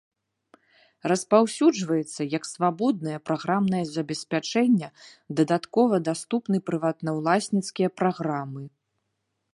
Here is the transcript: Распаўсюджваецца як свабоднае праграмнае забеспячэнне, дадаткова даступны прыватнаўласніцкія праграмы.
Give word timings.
Распаўсюджваецца 1.11 2.21
як 2.37 2.43
свабоднае 2.53 3.13
праграмнае 3.31 3.83
забеспячэнне, 3.95 4.89
дадаткова 5.41 5.95
даступны 6.09 6.57
прыватнаўласніцкія 6.71 7.89
праграмы. 8.01 8.63